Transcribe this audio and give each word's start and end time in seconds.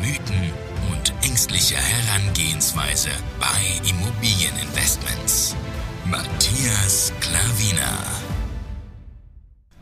Mythen 0.00 0.50
und 0.90 1.12
ängstliche 1.28 1.76
Herangehensweise 1.76 3.10
bei 3.38 3.46
Immobilieninvestments. 3.86 5.54
Matthias 6.06 7.12
Klavina. 7.20 7.98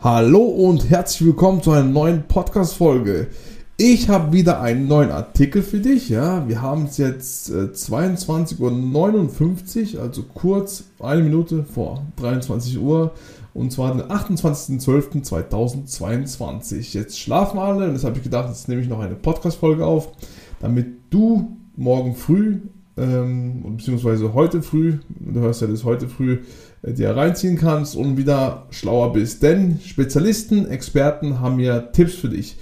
Hallo 0.00 0.42
und 0.42 0.90
herzlich 0.90 1.28
willkommen 1.28 1.62
zu 1.62 1.70
einer 1.70 1.84
neuen 1.84 2.24
Podcast-Folge. 2.24 3.28
Ich 3.76 4.08
habe 4.08 4.32
wieder 4.32 4.60
einen 4.60 4.88
neuen 4.88 5.12
Artikel 5.12 5.62
für 5.62 5.78
dich. 5.78 6.08
Ja, 6.08 6.48
wir 6.48 6.62
haben 6.62 6.86
es 6.86 6.96
jetzt 6.96 7.50
äh, 7.50 7.68
22.59 7.72 9.94
Uhr, 9.94 10.02
also 10.02 10.24
kurz 10.34 10.82
eine 10.98 11.22
Minute 11.22 11.62
vor 11.62 12.02
23 12.16 12.76
Uhr. 12.80 13.12
Und 13.58 13.72
zwar 13.72 13.92
den 13.92 14.04
28.12.2022. 14.04 16.94
Jetzt 16.94 17.18
schlafen 17.18 17.58
alle 17.58 17.88
und 17.88 17.94
deshalb 17.94 18.12
habe 18.12 18.18
ich 18.18 18.24
gedacht, 18.24 18.48
jetzt 18.48 18.68
nehme 18.68 18.80
ich 18.80 18.88
noch 18.88 19.00
eine 19.00 19.16
Podcast-Folge 19.16 19.84
auf, 19.84 20.12
damit 20.60 20.86
du 21.10 21.56
morgen 21.74 22.14
früh, 22.14 22.60
ähm, 22.96 23.64
beziehungsweise 23.76 24.32
heute 24.32 24.62
früh, 24.62 24.98
du 25.08 25.40
hörst 25.40 25.60
ja 25.60 25.66
das 25.66 25.82
heute 25.82 26.08
früh, 26.08 26.38
äh, 26.82 26.92
dir 26.92 27.16
reinziehen 27.16 27.56
kannst 27.56 27.96
und 27.96 28.16
wieder 28.16 28.68
schlauer 28.70 29.12
bist. 29.12 29.42
Denn 29.42 29.80
Spezialisten, 29.84 30.68
Experten 30.68 31.40
haben 31.40 31.58
ja 31.58 31.80
Tipps 31.80 32.14
für 32.14 32.28
dich. 32.28 32.58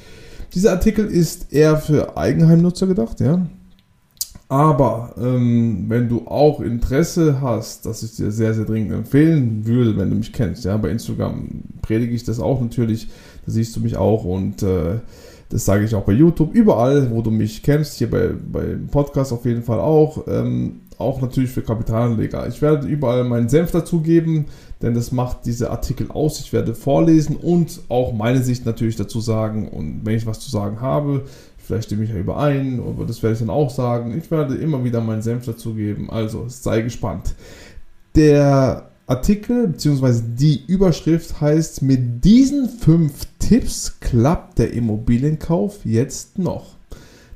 Dieser 0.54 0.72
Artikel 0.72 1.04
ist 1.04 1.52
eher 1.52 1.76
für 1.76 2.16
Eigenheimnutzer 2.16 2.86
gedacht, 2.86 3.20
ja. 3.20 3.46
Aber 4.48 5.14
ähm, 5.18 5.86
wenn 5.88 6.08
du 6.08 6.26
auch 6.26 6.60
Interesse 6.60 7.40
hast, 7.40 7.84
dass 7.84 8.04
ich 8.04 8.14
dir 8.14 8.30
sehr, 8.30 8.54
sehr 8.54 8.64
dringend 8.64 8.92
empfehlen 8.92 9.66
würde, 9.66 9.96
wenn 9.96 10.10
du 10.10 10.16
mich 10.16 10.32
kennst, 10.32 10.64
ja, 10.64 10.76
bei 10.76 10.90
Instagram 10.90 11.48
predige 11.82 12.14
ich 12.14 12.22
das 12.22 12.38
auch 12.38 12.60
natürlich, 12.60 13.08
da 13.44 13.52
siehst 13.52 13.74
du 13.74 13.80
mich 13.80 13.96
auch 13.96 14.24
und 14.24 14.62
äh, 14.62 15.00
das 15.48 15.64
sage 15.64 15.84
ich 15.84 15.94
auch 15.96 16.04
bei 16.04 16.12
YouTube, 16.12 16.54
überall, 16.54 17.10
wo 17.10 17.22
du 17.22 17.30
mich 17.32 17.62
kennst, 17.62 17.98
hier 17.98 18.10
bei, 18.10 18.28
bei 18.28 18.76
Podcast 18.90 19.32
auf 19.32 19.44
jeden 19.44 19.62
Fall 19.62 19.80
auch, 19.80 20.26
ähm, 20.28 20.80
auch 20.98 21.20
natürlich 21.20 21.50
für 21.50 21.62
Kapitalanleger. 21.62 22.46
Ich 22.48 22.62
werde 22.62 22.86
überall 22.86 23.24
meinen 23.24 23.48
Senf 23.48 23.72
dazugeben, 23.72 24.46
denn 24.80 24.94
das 24.94 25.12
macht 25.12 25.44
diese 25.44 25.70
Artikel 25.70 26.10
aus. 26.10 26.40
Ich 26.40 26.52
werde 26.52 26.74
vorlesen 26.74 27.36
und 27.36 27.80
auch 27.88 28.12
meine 28.12 28.42
Sicht 28.42 28.64
natürlich 28.64 28.96
dazu 28.96 29.20
sagen 29.20 29.68
und 29.68 30.02
wenn 30.04 30.16
ich 30.16 30.26
was 30.26 30.40
zu 30.40 30.50
sagen 30.50 30.80
habe, 30.80 31.24
Vielleicht 31.66 31.86
stimme 31.86 32.04
ich 32.04 32.10
ja 32.10 32.16
überein, 32.16 32.80
aber 32.80 33.04
das 33.04 33.22
werde 33.22 33.34
ich 33.34 33.40
dann 33.40 33.50
auch 33.50 33.70
sagen. 33.70 34.16
Ich 34.16 34.30
werde 34.30 34.54
immer 34.54 34.84
wieder 34.84 35.00
meinen 35.00 35.22
Senf 35.22 35.46
dazugeben. 35.46 36.08
Also 36.08 36.44
sei 36.48 36.82
gespannt. 36.82 37.34
Der 38.14 38.88
Artikel 39.08 39.68
bzw. 39.68 40.20
die 40.38 40.64
Überschrift 40.66 41.40
heißt: 41.40 41.82
Mit 41.82 42.24
diesen 42.24 42.68
fünf 42.68 43.26
Tipps 43.40 43.98
klappt 43.98 44.60
der 44.60 44.72
Immobilienkauf 44.72 45.84
jetzt 45.84 46.38
noch. 46.38 46.76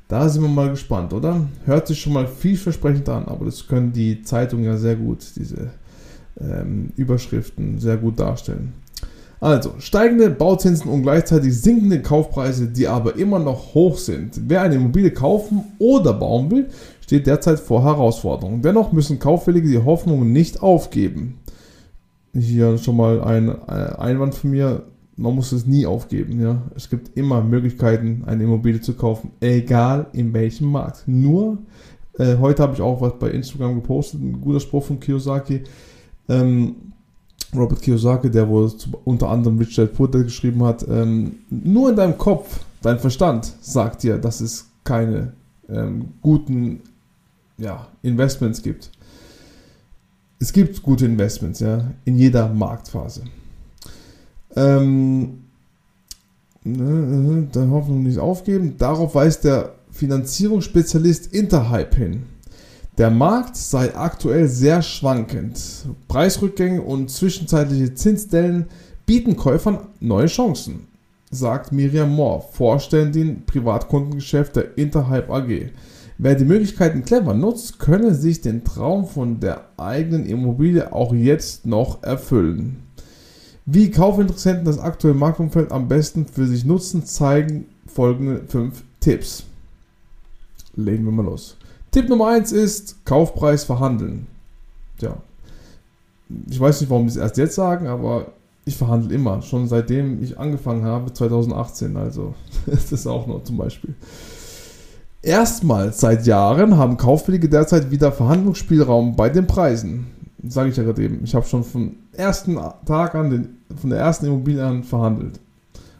Da 0.06 0.28
sind 0.28 0.42
wir 0.42 0.48
mal 0.48 0.70
gespannt, 0.70 1.12
oder? 1.12 1.48
Hört 1.64 1.88
sich 1.88 2.00
schon 2.00 2.12
mal 2.12 2.26
vielversprechend 2.26 3.08
an, 3.08 3.26
aber 3.26 3.44
das 3.44 3.66
können 3.66 3.92
die 3.92 4.22
Zeitungen 4.22 4.64
ja 4.64 4.76
sehr 4.76 4.96
gut, 4.96 5.24
diese 5.36 5.70
ähm, 6.40 6.92
Überschriften 6.96 7.78
sehr 7.78 7.96
gut 7.96 8.18
darstellen. 8.18 8.72
Also, 9.40 9.72
steigende 9.78 10.28
Bauzinsen 10.28 10.90
und 10.90 11.02
gleichzeitig 11.02 11.58
sinkende 11.58 12.02
Kaufpreise, 12.02 12.68
die 12.68 12.86
aber 12.86 13.16
immer 13.16 13.38
noch 13.38 13.74
hoch 13.74 13.96
sind. 13.96 14.38
Wer 14.48 14.60
eine 14.60 14.74
Immobilie 14.74 15.12
kaufen 15.12 15.64
oder 15.78 16.12
bauen 16.12 16.50
will, 16.50 16.68
steht 17.00 17.26
derzeit 17.26 17.58
vor 17.58 17.82
Herausforderungen. 17.82 18.60
Dennoch 18.60 18.92
müssen 18.92 19.18
Kaufwillige 19.18 19.68
die 19.68 19.82
Hoffnung 19.82 20.30
nicht 20.30 20.62
aufgeben. 20.62 21.38
Hier 22.34 22.76
schon 22.76 22.96
mal 22.96 23.22
ein 23.22 23.48
äh, 23.48 23.94
Einwand 23.98 24.34
von 24.34 24.50
mir, 24.50 24.82
man 25.16 25.34
muss 25.34 25.52
es 25.52 25.66
nie 25.66 25.86
aufgeben. 25.86 26.38
Ja? 26.40 26.62
Es 26.76 26.90
gibt 26.90 27.16
immer 27.16 27.42
Möglichkeiten, 27.42 28.24
eine 28.26 28.44
Immobilie 28.44 28.82
zu 28.82 28.92
kaufen, 28.92 29.30
egal 29.40 30.06
in 30.12 30.34
welchem 30.34 30.70
Markt. 30.70 31.04
Nur, 31.06 31.58
äh, 32.18 32.36
heute 32.36 32.62
habe 32.62 32.74
ich 32.74 32.82
auch 32.82 33.00
was 33.00 33.18
bei 33.18 33.30
Instagram 33.30 33.76
gepostet, 33.76 34.20
ein 34.20 34.38
guter 34.40 34.60
Spruch 34.60 34.84
von 34.84 35.00
Kiyosaki. 35.00 35.62
Ähm, 36.28 36.92
Robert 37.54 37.82
Kiyosaki, 37.82 38.30
der 38.30 38.48
wohl 38.48 38.72
unter 39.04 39.28
anderem 39.28 39.58
Rich 39.58 39.76
Dad 39.76 39.92
geschrieben 40.12 40.62
hat, 40.64 40.86
ähm, 40.88 41.40
nur 41.50 41.90
in 41.90 41.96
deinem 41.96 42.16
Kopf, 42.16 42.60
dein 42.82 42.98
Verstand 42.98 43.52
sagt 43.60 44.02
dir, 44.02 44.18
dass 44.18 44.40
es 44.40 44.66
keine 44.84 45.32
ähm, 45.68 46.08
guten 46.22 46.80
ja, 47.58 47.86
Investments 48.02 48.62
gibt. 48.62 48.90
Es 50.38 50.52
gibt 50.52 50.82
gute 50.82 51.04
Investments, 51.04 51.60
ja, 51.60 51.90
in 52.04 52.16
jeder 52.16 52.48
Marktphase. 52.48 53.24
Ähm, 54.56 55.44
ne, 56.64 56.82
ne, 56.82 57.48
ne 57.54 57.70
Hoffnung 57.70 58.02
nicht 58.02 58.18
aufgeben. 58.18 58.76
Darauf 58.78 59.14
weist 59.14 59.44
der 59.44 59.74
Finanzierungsspezialist 59.90 61.34
Interhype 61.34 61.96
hin. 61.96 62.22
Der 62.98 63.10
Markt 63.10 63.56
sei 63.56 63.94
aktuell 63.94 64.48
sehr 64.48 64.82
schwankend. 64.82 65.60
Preisrückgänge 66.08 66.82
und 66.82 67.10
zwischenzeitliche 67.10 67.94
Zinsdellen 67.94 68.66
bieten 69.06 69.36
Käufern 69.36 69.86
neue 70.00 70.26
Chancen, 70.26 70.88
sagt 71.30 71.72
Miriam 71.72 72.14
Moore, 72.14 72.44
Vorständin 72.52 73.46
Privatkundengeschäft 73.46 74.56
der 74.56 74.76
Interhype 74.76 75.32
AG. 75.32 75.70
Wer 76.18 76.34
die 76.34 76.44
Möglichkeiten 76.44 77.04
clever 77.04 77.32
nutzt, 77.32 77.78
könne 77.78 78.14
sich 78.14 78.42
den 78.42 78.64
Traum 78.64 79.06
von 79.06 79.40
der 79.40 79.64
eigenen 79.78 80.26
Immobilie 80.26 80.92
auch 80.92 81.14
jetzt 81.14 81.64
noch 81.64 82.02
erfüllen. 82.02 82.82
Wie 83.64 83.90
Kaufinteressenten 83.90 84.66
das 84.66 84.78
aktuelle 84.78 85.16
Marktumfeld 85.16 85.72
am 85.72 85.88
besten 85.88 86.26
für 86.26 86.46
sich 86.46 86.64
nutzen, 86.64 87.06
zeigen 87.06 87.66
folgende 87.86 88.42
5 88.46 88.82
Tipps. 89.00 89.44
Legen 90.74 91.04
wir 91.04 91.12
mal 91.12 91.24
los. 91.24 91.56
Tipp 91.90 92.08
Nummer 92.08 92.28
1 92.28 92.52
ist 92.52 93.04
Kaufpreis 93.04 93.64
verhandeln. 93.64 94.26
Tja, 94.98 95.16
ich 96.48 96.60
weiß 96.60 96.80
nicht, 96.80 96.90
warum 96.90 97.06
die 97.06 97.10
es 97.10 97.16
erst 97.16 97.36
jetzt 97.36 97.54
sagen, 97.54 97.86
aber 97.88 98.26
ich 98.64 98.76
verhandle 98.76 99.14
immer, 99.14 99.42
schon 99.42 99.66
seitdem 99.66 100.22
ich 100.22 100.38
angefangen 100.38 100.84
habe, 100.84 101.12
2018. 101.12 101.96
Also, 101.96 102.34
das 102.66 102.92
ist 102.92 103.06
auch 103.06 103.26
noch 103.26 103.42
zum 103.44 103.56
Beispiel. 103.56 103.94
Erstmals 105.22 106.00
seit 106.00 106.26
Jahren 106.26 106.78
haben 106.78 106.96
Kaufwillige 106.96 107.48
derzeit 107.48 107.90
wieder 107.90 108.12
Verhandlungsspielraum 108.12 109.16
bei 109.16 109.28
den 109.28 109.46
Preisen. 109.46 110.06
Sage 110.46 110.70
ich 110.70 110.76
ja 110.76 110.82
gerade 110.82 111.02
eben. 111.02 111.20
Ich 111.24 111.34
habe 111.34 111.44
schon 111.44 111.64
vom 111.64 111.96
ersten 112.12 112.58
Tag 112.86 113.14
an, 113.14 113.30
den, 113.30 113.58
von 113.76 113.90
der 113.90 113.98
ersten 113.98 114.26
Immobilie 114.26 114.64
an 114.64 114.82
verhandelt. 114.82 115.38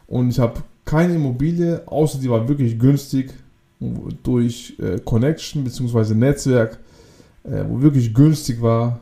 Und 0.07 0.29
ich 0.29 0.39
habe 0.39 0.63
keine 0.85 1.15
Immobilie, 1.15 1.83
außer 1.85 2.17
die 2.17 2.29
war 2.29 2.47
wirklich 2.47 2.79
günstig, 2.79 3.33
durch 4.23 4.75
äh, 4.79 4.99
Connection 4.99 5.63
bzw. 5.63 6.13
Netzwerk, 6.13 6.79
äh, 7.43 7.63
wo 7.67 7.81
wirklich 7.81 8.13
günstig 8.13 8.61
war, 8.61 8.99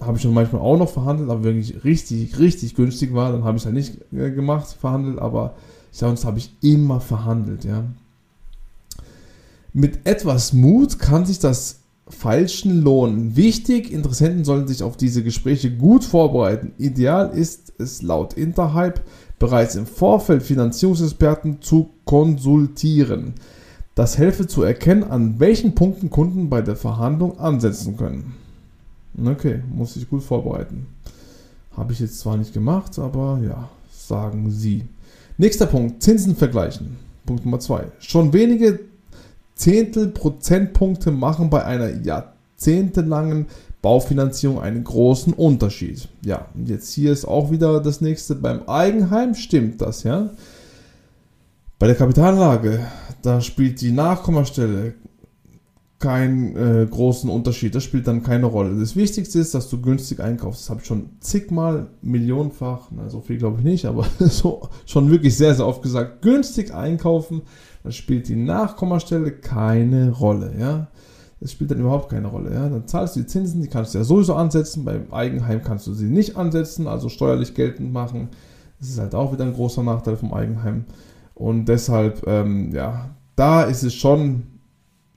habe 0.00 0.16
ich 0.16 0.22
schon 0.22 0.34
manchmal 0.34 0.60
auch 0.60 0.76
noch 0.76 0.90
verhandelt, 0.90 1.30
aber 1.30 1.44
wirklich 1.44 1.84
richtig, 1.84 2.38
richtig 2.38 2.74
günstig 2.74 3.14
war, 3.14 3.32
dann 3.32 3.44
habe 3.44 3.56
ich 3.56 3.62
es 3.62 3.66
halt 3.66 3.76
nicht 3.76 3.96
äh, 4.12 4.30
gemacht, 4.30 4.68
verhandelt, 4.78 5.18
aber 5.18 5.54
sonst 5.90 6.24
habe 6.24 6.38
ich 6.38 6.52
immer 6.60 7.00
verhandelt, 7.00 7.64
ja. 7.64 7.84
Mit 9.72 10.06
etwas 10.06 10.52
Mut 10.52 10.98
kann 10.98 11.26
sich 11.26 11.40
das 11.40 11.80
Falschen 12.06 12.82
lohnen. 12.82 13.34
Wichtig, 13.34 13.90
Interessenten 13.90 14.44
sollen 14.44 14.68
sich 14.68 14.82
auf 14.82 14.96
diese 14.96 15.22
Gespräche 15.24 15.70
gut 15.70 16.04
vorbereiten. 16.04 16.72
Ideal 16.78 17.36
ist 17.36 17.72
es 17.78 18.02
laut 18.02 18.34
Interhype, 18.34 19.00
bereits 19.44 19.74
im 19.74 19.84
Vorfeld 19.84 20.42
Finanzierungsexperten 20.42 21.60
zu 21.60 21.90
konsultieren. 22.06 23.34
Das 23.94 24.16
helfe 24.16 24.46
zu 24.46 24.62
erkennen, 24.62 25.04
an 25.04 25.38
welchen 25.38 25.74
Punkten 25.74 26.08
Kunden 26.08 26.48
bei 26.48 26.62
der 26.62 26.76
Verhandlung 26.76 27.38
ansetzen 27.38 27.98
können. 27.98 28.36
Okay, 29.22 29.60
muss 29.70 29.96
ich 29.96 30.08
gut 30.08 30.22
vorbereiten. 30.22 30.86
Habe 31.76 31.92
ich 31.92 32.00
jetzt 32.00 32.20
zwar 32.20 32.38
nicht 32.38 32.54
gemacht, 32.54 32.98
aber 32.98 33.38
ja, 33.46 33.68
sagen 33.92 34.50
Sie. 34.50 34.86
Nächster 35.36 35.66
Punkt, 35.66 36.02
Zinsen 36.02 36.36
vergleichen. 36.36 36.96
Punkt 37.26 37.44
Nummer 37.44 37.60
zwei. 37.60 37.88
Schon 37.98 38.32
wenige 38.32 38.80
Zehntel 39.56 40.08
Prozentpunkte 40.08 41.10
machen 41.10 41.50
bei 41.50 41.62
einer 41.66 41.90
jahrzehntelangen 41.90 43.44
Baufinanzierung 43.84 44.62
einen 44.62 44.82
großen 44.82 45.34
Unterschied. 45.34 46.08
Ja, 46.24 46.46
und 46.54 46.70
jetzt 46.70 46.94
hier 46.94 47.12
ist 47.12 47.26
auch 47.26 47.50
wieder 47.50 47.80
das 47.80 48.00
nächste. 48.00 48.34
Beim 48.34 48.66
Eigenheim 48.66 49.34
stimmt 49.34 49.82
das, 49.82 50.04
ja. 50.04 50.30
Bei 51.78 51.86
der 51.86 51.94
Kapitalanlage, 51.94 52.80
da 53.20 53.42
spielt 53.42 53.82
die 53.82 53.92
Nachkommastelle 53.92 54.94
keinen 55.98 56.56
äh, 56.56 56.86
großen 56.86 57.28
Unterschied. 57.28 57.74
Das 57.74 57.84
spielt 57.84 58.06
dann 58.06 58.22
keine 58.22 58.46
Rolle. 58.46 58.80
Das 58.80 58.96
Wichtigste 58.96 59.38
ist, 59.38 59.54
dass 59.54 59.68
du 59.68 59.82
günstig 59.82 60.18
einkaufst. 60.18 60.62
Das 60.62 60.70
habe 60.70 60.80
ich 60.80 60.86
schon 60.86 61.10
zigmal, 61.20 61.88
millionenfach, 62.00 62.88
na, 62.90 63.10
so 63.10 63.20
viel 63.20 63.36
glaube 63.36 63.58
ich 63.58 63.64
nicht, 63.64 63.84
aber 63.84 64.06
so 64.18 64.62
schon 64.86 65.10
wirklich 65.10 65.36
sehr, 65.36 65.54
sehr 65.54 65.66
oft 65.66 65.82
gesagt. 65.82 66.22
Günstig 66.22 66.72
einkaufen, 66.72 67.42
das 67.82 67.96
spielt 67.96 68.28
die 68.28 68.36
Nachkommastelle 68.36 69.30
keine 69.30 70.10
Rolle. 70.10 70.54
Ja? 70.58 70.88
Das 71.44 71.52
spielt 71.52 71.70
dann 71.70 71.80
überhaupt 71.80 72.08
keine 72.08 72.28
Rolle. 72.28 72.54
Ja? 72.54 72.70
Dann 72.70 72.86
zahlst 72.86 73.16
du 73.16 73.20
die 73.20 73.26
Zinsen, 73.26 73.60
die 73.60 73.68
kannst 73.68 73.92
du 73.92 73.98
ja 73.98 74.04
sowieso 74.04 74.34
ansetzen. 74.34 74.82
Beim 74.82 75.12
Eigenheim 75.12 75.62
kannst 75.62 75.86
du 75.86 75.92
sie 75.92 76.06
nicht 76.06 76.38
ansetzen, 76.38 76.88
also 76.88 77.10
steuerlich 77.10 77.54
geltend 77.54 77.92
machen. 77.92 78.30
Das 78.80 78.88
ist 78.88 78.98
halt 78.98 79.14
auch 79.14 79.30
wieder 79.30 79.44
ein 79.44 79.52
großer 79.52 79.82
Nachteil 79.82 80.16
vom 80.16 80.32
Eigenheim. 80.32 80.86
Und 81.34 81.66
deshalb, 81.66 82.26
ähm, 82.26 82.72
ja, 82.72 83.10
da 83.36 83.64
ist 83.64 83.82
es 83.82 83.92
schon 83.92 84.44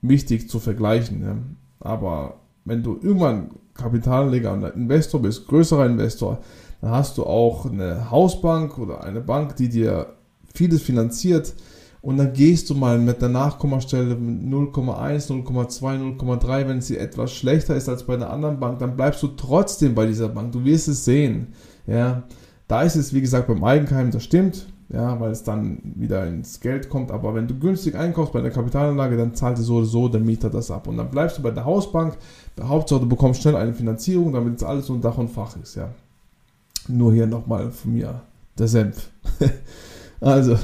wichtig 0.02 0.50
zu 0.50 0.60
vergleichen. 0.60 1.22
Ja. 1.22 1.38
Aber 1.80 2.42
wenn 2.66 2.84
du 2.84 3.00
irgendwann 3.02 3.52
Kapitalanleger 3.74 4.52
und 4.52 4.66
Investor 4.66 5.22
bist, 5.22 5.48
größerer 5.48 5.86
Investor, 5.86 6.40
dann 6.82 6.92
hast 6.92 7.18
du 7.18 7.24
auch 7.24 7.68
eine 7.68 8.12
Hausbank 8.12 8.78
oder 8.78 9.02
eine 9.02 9.22
Bank, 9.22 9.56
die 9.56 9.70
dir 9.70 10.08
vieles 10.54 10.82
finanziert 10.82 11.54
und 12.02 12.18
dann 12.18 12.34
gehst 12.34 12.70
du 12.70 12.76
mal 12.76 13.00
mit 13.00 13.22
der 13.22 13.30
Nachkommastelle 13.30 14.16
0,1, 14.16 15.30
0,2, 15.30 16.18
0,3, 16.20 16.68
wenn 16.68 16.82
sie 16.82 16.98
etwas 16.98 17.34
schlechter 17.34 17.76
ist 17.76 17.90
als 17.90 18.04
bei 18.04 18.14
einer 18.14 18.30
anderen 18.30 18.60
Bank, 18.60 18.80
dann 18.80 18.96
bleibst 18.96 19.24
du 19.24 19.28
trotzdem 19.28 19.96
bei 19.96 20.06
dieser 20.06 20.30
Bank. 20.30 20.52
Du 20.52 20.64
wirst 20.64 20.88
es 20.88 21.06
sehen. 21.06 21.54
Ja, 21.86 22.24
da 22.68 22.82
ist 22.82 22.96
es 22.96 23.14
wie 23.14 23.22
gesagt 23.22 23.48
beim 23.48 23.64
Eigenheim, 23.64 24.12
das 24.12 24.24
stimmt 24.24 24.68
ja, 24.90 25.20
weil 25.20 25.32
es 25.32 25.44
dann 25.44 25.80
wieder 25.84 26.26
ins 26.26 26.60
Geld 26.60 26.90
kommt. 26.90 27.12
Aber 27.12 27.36
wenn 27.36 27.48
du 27.48 27.58
günstig 27.60 27.96
einkaufst 27.96 28.34
bei 28.34 28.42
der 28.42 28.52
Kapitalanlage, 28.52 29.18
dann 29.18 29.36
zahlt 29.36 29.58
so 29.58 29.78
oder 29.78 29.86
so 29.86 30.08
der 30.08 30.22
Mieter 30.22 30.50
das 30.50 30.72
ab. 30.72 30.88
Und 30.88 30.98
dann 30.98 31.12
bleibst 31.12 31.38
du 31.38 31.42
bei 31.42 31.52
der 31.52 31.66
Hausbank. 31.66 32.18
Hauptsache, 32.62 33.02
du 33.02 33.10
bekommst 33.10 33.42
schnell 33.42 33.56
eine 33.56 33.74
Finanzierung, 33.74 34.32
damit 34.34 34.56
es 34.56 34.64
alles 34.64 34.90
unter 34.90 35.10
Dach 35.10 35.18
und 35.18 35.30
Fach 35.30 35.56
ist, 35.62 35.76
ja. 35.76 35.90
Nur 36.88 37.14
hier 37.14 37.28
nochmal 37.28 37.72
von 37.72 37.94
mir 37.94 38.22
der 38.58 38.68
Senf. 38.68 39.10
also, 40.22 40.58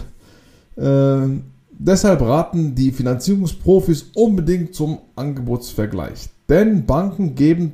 äh, 0.76 1.28
deshalb 1.72 2.22
raten 2.22 2.76
die 2.76 2.92
Finanzierungsprofis 2.92 4.12
unbedingt 4.16 4.74
zum 4.74 5.00
Angebotsvergleich. 5.16 6.30
Denn 6.50 6.86
Banken 6.86 7.36
geben 7.36 7.74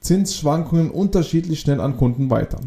Zinsschwankungen 0.00 0.90
unterschiedlich 0.90 1.60
schnell 1.60 1.80
an 1.80 1.96
Kunden 1.96 2.30
weiter. 2.30 2.58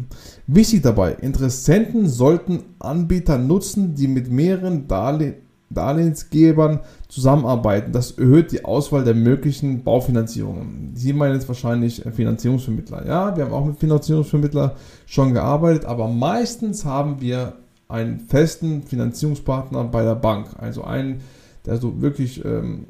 Wichtig 0.46 0.82
dabei, 0.82 1.12
Interessenten 1.14 2.08
sollten 2.08 2.60
Anbieter 2.78 3.38
nutzen, 3.38 3.94
die 3.94 4.08
mit 4.08 4.30
mehreren 4.30 4.86
Darle 4.86 5.36
Darlehensgebern 5.74 6.80
zusammenarbeiten. 7.08 7.92
Das 7.92 8.12
erhöht 8.12 8.52
die 8.52 8.64
Auswahl 8.64 9.04
der 9.04 9.14
möglichen 9.14 9.82
Baufinanzierungen. 9.82 10.92
Sie 10.94 11.14
meinen 11.14 11.34
jetzt 11.34 11.48
wahrscheinlich 11.48 12.02
Finanzierungsvermittler. 12.12 13.06
Ja, 13.06 13.34
wir 13.34 13.44
haben 13.44 13.52
auch 13.52 13.64
mit 13.64 13.78
Finanzierungsvermittler 13.78 14.76
schon 15.06 15.32
gearbeitet, 15.32 15.86
aber 15.86 16.08
meistens 16.08 16.84
haben 16.84 17.22
wir 17.22 17.54
einen 17.92 18.20
festen 18.20 18.82
Finanzierungspartner 18.82 19.84
bei 19.84 20.02
der 20.02 20.14
Bank. 20.14 20.48
Also 20.58 20.82
einen, 20.84 21.20
der 21.66 21.76
so 21.76 22.00
wirklich 22.00 22.44
ähm, 22.44 22.86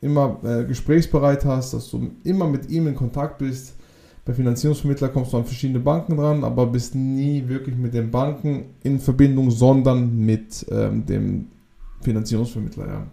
immer 0.00 0.38
äh, 0.44 0.64
gesprächsbereit 0.64 1.44
hast, 1.44 1.72
dass 1.72 1.90
du 1.90 2.10
immer 2.24 2.46
mit 2.46 2.70
ihm 2.70 2.86
in 2.86 2.94
Kontakt 2.94 3.38
bist. 3.38 3.74
Bei 4.26 4.32
Finanzierungsvermittler 4.32 5.08
kommst 5.08 5.32
du 5.32 5.38
an 5.38 5.44
verschiedene 5.44 5.80
Banken 5.80 6.16
dran, 6.16 6.44
aber 6.44 6.66
bist 6.66 6.94
nie 6.94 7.48
wirklich 7.48 7.76
mit 7.76 7.94
den 7.94 8.10
Banken 8.10 8.66
in 8.82 8.98
Verbindung, 8.98 9.50
sondern 9.50 10.16
mit 10.16 10.64
ähm, 10.70 11.04
dem 11.06 11.46
Finanzierungsvermittler. 12.02 12.86
Ja. 12.86 13.06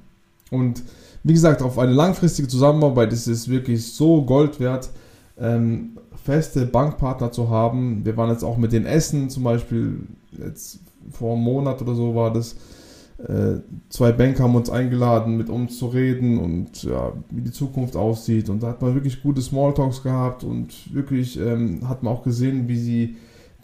Und 0.51 0.83
wie 1.23 1.33
gesagt, 1.33 1.61
auf 1.61 1.79
eine 1.79 1.93
langfristige 1.93 2.47
Zusammenarbeit 2.47 3.13
ist 3.13 3.27
es 3.27 3.47
wirklich 3.47 3.85
so 3.85 4.23
Gold 4.23 4.59
wert, 4.59 4.89
ähm, 5.37 5.97
feste 6.23 6.65
Bankpartner 6.65 7.31
zu 7.31 7.49
haben. 7.49 8.05
Wir 8.05 8.17
waren 8.17 8.29
jetzt 8.29 8.43
auch 8.43 8.57
mit 8.57 8.73
den 8.73 8.85
Essen 8.85 9.29
zum 9.29 9.43
Beispiel, 9.43 9.99
jetzt 10.31 10.79
vor 11.09 11.33
einem 11.33 11.44
Monat 11.44 11.81
oder 11.81 11.95
so 11.95 12.15
war 12.15 12.31
das 12.31 12.56
äh, 13.27 13.62
zwei 13.89 14.12
Banker 14.12 14.44
haben 14.44 14.56
uns 14.56 14.69
eingeladen, 14.69 15.38
mit 15.38 15.50
uns 15.50 15.77
zu 15.77 15.88
reden 15.88 16.39
und 16.39 16.83
ja, 16.83 17.13
wie 17.30 17.42
die 17.42 17.51
Zukunft 17.51 17.95
aussieht. 17.95 18.50
Und 18.50 18.63
da 18.63 18.68
hat 18.68 18.81
man 18.81 18.95
wirklich 18.95 19.21
gute 19.21 19.42
Smalltalks 19.42 20.01
gehabt 20.01 20.44
und 20.44 20.94
wirklich 20.94 21.39
ähm, 21.39 21.88
hat 21.88 22.03
man 22.03 22.13
auch 22.13 22.24
gesehen, 22.24 22.68
wie 22.68 22.80
sie 22.80 23.18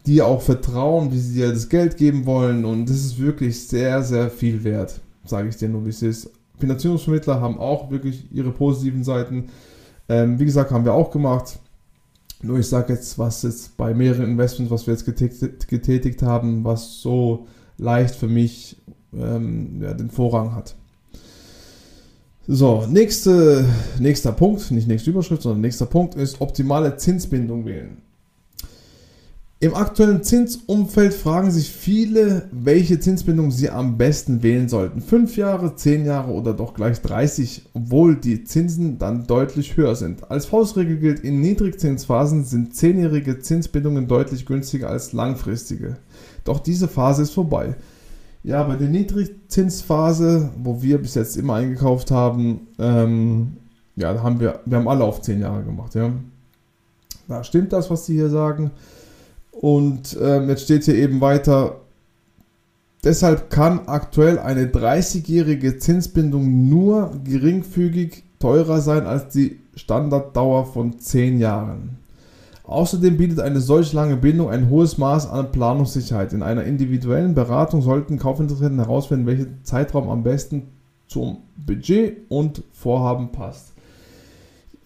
dir 0.05 0.27
auch 0.27 0.41
vertrauen, 0.41 1.11
wie 1.11 1.17
sie 1.17 1.39
dir 1.39 1.49
das 1.49 1.69
Geld 1.69 1.97
geben 1.97 2.25
wollen. 2.25 2.65
Und 2.65 2.89
das 2.89 2.97
ist 2.97 3.19
wirklich 3.19 3.67
sehr, 3.67 4.03
sehr 4.03 4.29
viel 4.29 4.63
wert, 4.63 5.01
sage 5.25 5.49
ich 5.49 5.57
dir 5.57 5.69
nur, 5.69 5.85
wie 5.85 5.89
es 5.89 6.01
ist. 6.01 6.31
Finanzierungsvermittler 6.59 7.41
haben 7.41 7.59
auch 7.59 7.89
wirklich 7.89 8.27
ihre 8.31 8.51
positiven 8.51 9.03
Seiten. 9.03 9.47
Ähm, 10.09 10.39
wie 10.39 10.45
gesagt, 10.45 10.71
haben 10.71 10.85
wir 10.85 10.93
auch 10.93 11.11
gemacht. 11.11 11.59
Nur 12.41 12.59
ich 12.59 12.67
sage 12.67 12.93
jetzt, 12.93 13.17
was 13.17 13.43
jetzt 13.43 13.77
bei 13.77 13.93
mehreren 13.93 14.25
Investments, 14.25 14.71
was 14.71 14.85
wir 14.85 14.93
jetzt 14.93 15.05
getätigt, 15.05 15.67
getätigt 15.67 16.21
haben, 16.21 16.63
was 16.63 17.01
so 17.01 17.47
leicht 17.77 18.15
für 18.15 18.27
mich 18.27 18.77
ähm, 19.13 19.81
ja, 19.81 19.93
den 19.93 20.09
Vorrang 20.09 20.53
hat. 20.55 20.75
So, 22.47 22.85
nächste, 22.87 23.65
nächster 23.99 24.31
Punkt, 24.31 24.71
nicht 24.71 24.87
nächste 24.87 25.09
Überschrift, 25.09 25.41
sondern 25.41 25.61
nächster 25.61 25.85
Punkt 25.85 26.15
ist 26.15 26.39
optimale 26.39 26.95
Zinsbindung 26.95 27.65
wählen. 27.65 27.97
Im 29.59 29.73
aktuellen 29.73 30.21
Zinsumfeld 30.21 31.15
fragen 31.15 31.49
sich 31.49 31.71
viele, 31.71 32.47
welche 32.51 32.99
Zinsbindung 32.99 33.49
sie 33.49 33.71
am 33.71 33.97
besten 33.97 34.43
wählen 34.43 34.69
sollten. 34.69 35.01
5 35.01 35.35
Jahre, 35.35 35.75
10 35.75 36.05
Jahre 36.05 36.31
oder 36.31 36.53
doch 36.53 36.75
gleich 36.75 37.01
30, 37.01 37.63
obwohl 37.73 38.17
die 38.17 38.43
Zinsen 38.43 38.99
dann 38.99 39.25
deutlich 39.25 39.75
höher 39.75 39.95
sind. 39.95 40.29
Als 40.29 40.45
Faustregel 40.45 40.97
gilt, 40.97 41.21
in 41.21 41.41
Niedrigzinsphasen 41.41 42.43
sind 42.43 42.75
10-jährige 42.75 43.39
Zinsbindungen 43.39 44.07
deutlich 44.07 44.45
günstiger 44.45 44.91
als 44.91 45.11
langfristige. 45.13 45.97
Doch 46.43 46.59
diese 46.59 46.87
Phase 46.87 47.23
ist 47.23 47.31
vorbei. 47.31 47.73
Ja, 48.43 48.61
bei 48.61 48.75
der 48.75 48.89
Niedrigzinsphase, 48.89 50.51
wo 50.61 50.83
wir 50.83 50.99
bis 50.99 51.15
jetzt 51.15 51.35
immer 51.35 51.55
eingekauft 51.55 52.11
haben, 52.11 52.67
ähm, 52.77 53.53
ja, 53.95 54.13
da 54.13 54.21
haben 54.21 54.39
wir, 54.39 54.59
wir 54.65 54.77
haben 54.77 54.87
alle 54.87 55.03
auf 55.03 55.21
10 55.23 55.41
Jahre 55.41 55.63
gemacht, 55.63 55.95
ja. 55.95 56.13
Da 57.27 57.43
stimmt 57.43 57.73
das, 57.73 57.89
was 57.89 58.05
sie 58.05 58.13
hier 58.13 58.29
sagen. 58.29 58.69
Und 59.59 60.17
ähm, 60.21 60.49
jetzt 60.49 60.63
steht 60.63 60.83
hier 60.83 60.95
eben 60.95 61.19
weiter, 61.19 61.81
deshalb 63.03 63.49
kann 63.49 63.87
aktuell 63.87 64.37
eine 64.37 64.67
30-jährige 64.67 65.79
Zinsbindung 65.79 66.69
nur 66.69 67.11
geringfügig 67.23 68.23
teurer 68.39 68.81
sein 68.81 69.07
als 69.07 69.29
die 69.29 69.59
Standarddauer 69.75 70.65
von 70.65 70.99
10 70.99 71.39
Jahren. 71.39 71.97
Außerdem 72.63 73.17
bietet 73.17 73.39
eine 73.39 73.61
solch 73.61 73.93
lange 73.93 74.17
Bindung 74.17 74.49
ein 74.49 74.69
hohes 74.69 74.97
Maß 74.97 75.29
an 75.29 75.51
Planungssicherheit. 75.51 76.33
In 76.33 76.43
einer 76.43 76.65
individuellen 76.65 77.33
Beratung 77.33 77.81
sollten 77.81 78.19
Kaufinteressenten 78.19 78.79
herausfinden, 78.79 79.25
welcher 79.25 79.47
Zeitraum 79.63 80.09
am 80.09 80.23
besten 80.23 80.63
zum 81.07 81.37
Budget 81.55 82.29
und 82.29 82.63
Vorhaben 82.73 83.31
passt. 83.31 83.73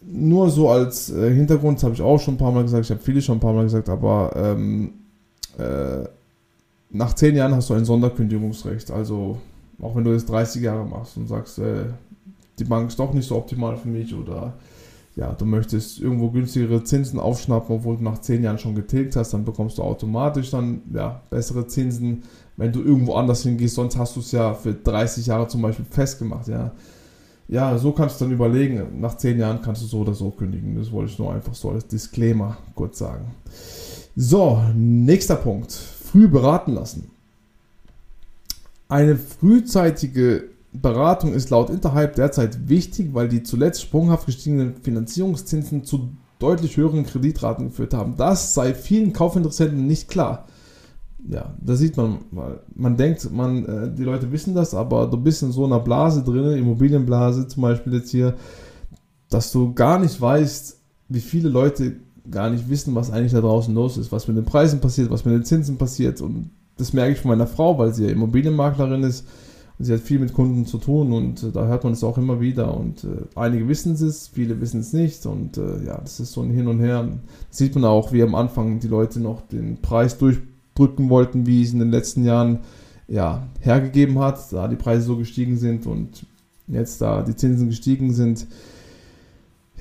Nur 0.04 0.50
so 0.50 0.70
als 0.70 1.12
äh, 1.12 1.34
Hintergrund, 1.34 1.78
das 1.78 1.84
habe 1.84 1.94
ich 1.94 2.02
auch 2.02 2.20
schon 2.20 2.36
ein 2.36 2.38
paar 2.38 2.52
Mal 2.52 2.64
gesagt, 2.64 2.86
ich 2.86 2.92
habe 2.92 3.02
viele 3.02 3.22
schon 3.22 3.38
ein 3.38 3.42
paar 3.42 3.54
Mal 3.54 3.64
gesagt, 3.64 3.88
aber 3.88 4.32
ähm, 4.36 4.94
äh, 5.58 6.08
nach 6.90 7.14
10 7.14 7.36
Jahren 7.36 7.56
hast 7.56 7.70
du 7.70 7.74
ein 7.76 7.86
Sonderkündigungsrecht. 7.86 8.92
Also 8.92 9.38
auch 9.82 9.96
wenn 9.96 10.04
du 10.04 10.12
jetzt 10.12 10.30
30 10.30 10.62
Jahre 10.62 10.86
machst 10.86 11.18
und 11.18 11.28
sagst, 11.28 11.60
äh, 11.60 11.86
die 12.60 12.64
Bank 12.64 12.90
ist 12.90 13.00
doch 13.00 13.14
nicht 13.14 13.28
so 13.28 13.36
optimal 13.36 13.78
für 13.78 13.88
mich 13.88 14.14
oder 14.14 14.54
ja, 15.16 15.34
du 15.34 15.46
möchtest 15.46 16.00
irgendwo 16.00 16.30
günstigere 16.30 16.84
Zinsen 16.84 17.20
aufschnappen, 17.20 17.76
obwohl 17.76 17.98
du 17.98 18.04
nach 18.04 18.20
10 18.20 18.44
Jahren 18.44 18.58
schon 18.58 18.76
getilgt 18.76 19.16
hast, 19.16 19.34
dann 19.34 19.44
bekommst 19.44 19.78
du 19.78 19.84
automatisch 19.84 20.52
dann 20.52 20.82
ja, 20.94 21.22
bessere 21.30 21.68
Zinsen, 21.68 22.24
wenn 22.56 22.72
du 22.72 22.82
irgendwo 22.82 23.16
anders 23.16 23.44
hingehst, 23.44 23.76
sonst 23.76 23.98
hast 23.98 24.16
du 24.16 24.22
es 24.22 24.32
ja 24.32 24.54
für 24.54 24.74
30 24.74 25.26
Jahre 25.26 25.48
zum 25.48 25.62
Beispiel 25.62 25.86
festgemacht, 25.90 26.48
ja. 26.48 26.72
Ja, 27.52 27.78
so 27.78 27.92
kannst 27.92 28.20
du 28.20 28.26
dann 28.26 28.34
überlegen, 28.34 29.02
nach 29.02 29.18
10 29.18 29.38
Jahren 29.38 29.62
kannst 29.62 29.82
du 29.82 29.86
so 29.86 30.00
oder 30.00 30.14
so 30.14 30.32
kündigen. 30.32 30.78
Das 30.78 30.90
wollte 30.94 31.12
ich 31.12 31.20
nur 31.20 31.34
einfach 31.34 31.54
so 31.54 31.70
als 31.70 31.86
Disclaimer 31.86 32.58
kurz 32.76 32.98
sagen. 32.98 33.26
So, 34.16 34.64
nächster 34.74 35.36
Punkt. 35.36 35.74
Früh 35.74 36.30
beraten 36.30 36.74
lassen. 36.74 37.12
Eine 38.88 39.18
frühzeitige 39.18 40.46
Beratung 40.72 41.34
ist 41.34 41.50
laut 41.50 41.70
Interhype 41.70 42.16
derzeit 42.16 42.70
wichtig, 42.70 43.14
weil 43.14 43.28
die 43.28 43.44
zuletzt 43.44 43.82
sprunghaft 43.82 44.28
gestiegenen 44.28 44.78
Finanzierungszinsen 44.82 45.84
zu 45.84 46.10
deutlich 46.40 46.78
höheren 46.78 47.06
Kreditraten 47.06 47.68
geführt 47.68 47.94
haben. 47.94 48.16
Das 48.16 48.54
sei 48.54 48.74
vielen 48.74 49.12
Kaufinteressenten 49.12 49.88
nicht 49.88 50.08
klar. 50.08 50.48
Ja, 51.30 51.54
da 51.62 51.76
sieht 51.76 51.98
man, 51.98 52.20
man 52.74 52.98
denkt, 52.98 53.32
man, 53.32 53.66
äh, 53.66 53.94
die 53.94 54.04
Leute 54.04 54.32
wissen 54.32 54.56
das, 54.56 54.74
aber 54.74 55.08
du 55.08 55.18
bist 55.18 55.44
in 55.44 55.52
so 55.52 55.66
einer 55.66 55.80
Blase 55.80 56.24
drin, 56.24 56.58
Immobilienblase 56.58 57.48
zum 57.48 57.62
Beispiel 57.62 57.94
jetzt 57.94 58.10
hier, 58.10 58.36
dass 59.30 59.52
du 59.52 59.74
gar 59.74 60.00
nicht 60.00 60.20
weißt, 60.20 60.80
wie 61.10 61.20
viele 61.20 61.50
Leute 61.50 61.98
gar 62.30 62.50
nicht 62.50 62.70
wissen, 62.70 62.96
was 62.96 63.12
eigentlich 63.12 63.34
da 63.34 63.42
draußen 63.42 63.74
los 63.74 63.98
ist, 63.98 64.12
was 64.12 64.28
mit 64.28 64.38
den 64.38 64.46
Preisen 64.46 64.80
passiert, 64.80 65.12
was 65.12 65.26
mit 65.26 65.34
den 65.34 65.44
Zinsen 65.44 65.78
passiert. 65.78 66.22
Und 66.22 66.50
das 66.78 66.94
merke 66.94 67.14
ich 67.14 67.20
von 67.20 67.30
meiner 67.30 67.48
Frau, 67.48 67.78
weil 67.78 67.94
sie 67.94 68.06
ja 68.06 68.12
Immobilienmaklerin 68.12 69.04
ist 69.04 69.26
Sie 69.84 69.94
hat 69.94 70.02
viel 70.02 70.20
mit 70.20 70.34
Kunden 70.34 70.66
zu 70.66 70.78
tun 70.78 71.12
und 71.12 71.44
äh, 71.44 71.52
da 71.52 71.66
hört 71.66 71.84
man 71.84 71.94
es 71.94 72.04
auch 72.04 72.18
immer 72.18 72.40
wieder. 72.40 72.76
Und 72.78 73.04
äh, 73.04 73.24
einige 73.36 73.68
wissen 73.68 73.94
es, 73.94 74.28
viele 74.28 74.62
wissen 74.62 74.82
es 74.82 74.94
nicht. 74.94 75.26
Und 75.26 75.58
äh, 75.58 75.84
ja, 75.86 75.98
das 75.98 76.20
ist 76.20 76.34
so 76.34 76.42
ein 76.42 76.52
Hin 76.52 76.68
und 76.68 76.80
Her. 76.80 77.08
Das 77.50 77.58
sieht 77.58 77.76
man 77.76 77.86
auch, 77.86 78.12
wie 78.12 78.22
am 78.22 78.36
Anfang 78.36 78.80
die 78.80 78.88
Leute 78.88 79.20
noch 79.20 79.42
den 79.42 79.82
Preis 79.82 80.16
durchdrücken 80.76 81.10
wollten, 81.10 81.46
wie 81.46 81.64
es 81.64 81.74
in 81.74 81.80
den 81.80 81.92
letzten 81.92 82.24
Jahren 82.24 82.60
ja, 83.08 83.48
hergegeben 83.60 84.20
hat, 84.20 84.52
da 84.52 84.68
die 84.68 84.76
Preise 84.76 85.06
so 85.06 85.18
gestiegen 85.18 85.58
sind 85.58 85.86
und 85.86 86.26
jetzt 86.68 87.02
da 87.02 87.22
die 87.22 87.36
Zinsen 87.36 87.68
gestiegen 87.68 88.14
sind 88.14 88.48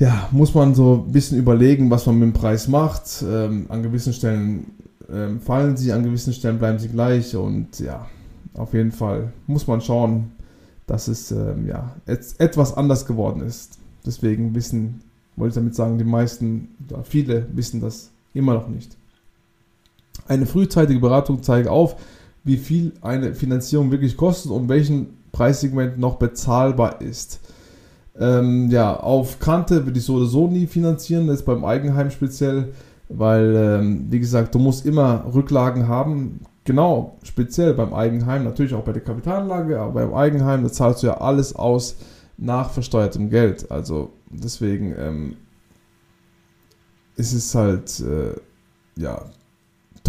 ja, 0.00 0.28
muss 0.32 0.54
man 0.54 0.74
so 0.74 1.04
ein 1.06 1.12
bisschen 1.12 1.38
überlegen, 1.38 1.90
was 1.90 2.06
man 2.06 2.18
mit 2.18 2.28
dem 2.28 2.32
Preis 2.32 2.68
macht. 2.68 3.22
Ähm, 3.22 3.66
an 3.68 3.82
gewissen 3.82 4.14
Stellen 4.14 4.72
ähm, 5.12 5.40
fallen 5.40 5.76
sie, 5.76 5.92
an 5.92 6.02
gewissen 6.02 6.32
Stellen 6.32 6.58
bleiben 6.58 6.78
sie 6.78 6.88
gleich 6.88 7.36
und 7.36 7.78
ja, 7.78 8.06
auf 8.54 8.72
jeden 8.72 8.92
Fall 8.92 9.30
muss 9.46 9.66
man 9.66 9.82
schauen, 9.82 10.32
dass 10.86 11.06
es 11.06 11.30
ähm, 11.30 11.66
ja, 11.68 11.94
et 12.06 12.20
etwas 12.38 12.74
anders 12.74 13.04
geworden 13.04 13.42
ist. 13.42 13.78
Deswegen 14.04 14.54
wissen, 14.54 15.02
wollte 15.36 15.50
ich 15.50 15.54
damit 15.56 15.74
sagen, 15.74 15.98
die 15.98 16.04
meisten 16.04 16.68
oder 16.88 17.04
viele 17.04 17.46
wissen 17.52 17.82
das 17.82 18.10
immer 18.32 18.54
noch 18.54 18.68
nicht. 18.68 18.96
Eine 20.30 20.46
frühzeitige 20.46 21.00
Beratung 21.00 21.42
zeigt 21.42 21.66
auf, 21.66 21.96
wie 22.44 22.56
viel 22.56 22.92
eine 23.02 23.34
Finanzierung 23.34 23.90
wirklich 23.90 24.16
kostet 24.16 24.52
und 24.52 24.68
welchen 24.68 25.08
Preissegment 25.32 25.98
noch 25.98 26.16
bezahlbar 26.16 27.00
ist. 27.00 27.40
Ähm, 28.16 28.70
ja, 28.70 28.96
auf 28.96 29.40
Kante 29.40 29.86
würde 29.86 29.98
ich 29.98 30.04
so 30.04 30.14
oder 30.14 30.26
so 30.26 30.46
nie 30.46 30.68
finanzieren, 30.68 31.26
das 31.26 31.40
ist 31.40 31.46
beim 31.46 31.64
Eigenheim 31.64 32.12
speziell, 32.12 32.68
weil, 33.08 33.56
ähm, 33.56 34.06
wie 34.08 34.20
gesagt, 34.20 34.54
du 34.54 34.60
musst 34.60 34.86
immer 34.86 35.24
Rücklagen 35.34 35.88
haben. 35.88 36.40
Genau, 36.62 37.18
speziell 37.24 37.74
beim 37.74 37.92
Eigenheim, 37.92 38.44
natürlich 38.44 38.74
auch 38.74 38.84
bei 38.84 38.92
der 38.92 39.02
Kapitalanlage, 39.02 39.80
aber 39.80 39.94
beim 39.94 40.14
Eigenheim, 40.14 40.62
da 40.62 40.70
zahlst 40.70 41.02
du 41.02 41.08
ja 41.08 41.16
alles 41.16 41.56
aus 41.56 41.96
nach 42.36 42.70
versteuertem 42.70 43.30
Geld. 43.30 43.68
Also 43.72 44.12
deswegen 44.28 44.94
ähm, 44.96 45.36
ist 47.16 47.32
es 47.32 47.52
halt, 47.56 47.98
äh, 47.98 48.36
ja, 49.00 49.24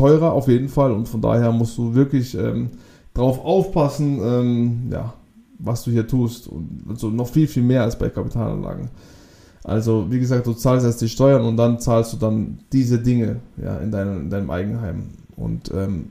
teurer 0.01 0.33
auf 0.33 0.47
jeden 0.47 0.69
Fall 0.69 0.91
und 0.91 1.07
von 1.07 1.21
daher 1.21 1.51
musst 1.51 1.77
du 1.77 1.93
wirklich 1.93 2.35
ähm, 2.35 2.71
drauf 3.13 3.43
aufpassen, 3.45 4.19
ähm, 4.23 4.89
ja, 4.91 5.13
was 5.59 5.83
du 5.83 5.91
hier 5.91 6.07
tust. 6.07 6.47
Und 6.47 6.85
also 6.89 7.09
noch 7.09 7.27
viel, 7.27 7.47
viel 7.47 7.63
mehr 7.63 7.83
als 7.83 7.97
bei 7.97 8.09
Kapitalanlagen. 8.09 8.89
Also, 9.63 10.07
wie 10.09 10.19
gesagt, 10.19 10.47
du 10.47 10.53
zahlst 10.53 10.87
erst 10.87 11.01
die 11.01 11.09
Steuern 11.09 11.45
und 11.45 11.55
dann 11.55 11.79
zahlst 11.79 12.13
du 12.13 12.17
dann 12.17 12.57
diese 12.73 12.97
Dinge 12.97 13.41
ja, 13.63 13.77
in, 13.77 13.91
deinem, 13.91 14.21
in 14.21 14.29
deinem 14.31 14.49
Eigenheim. 14.49 15.09
Und 15.35 15.71
ähm, 15.71 16.09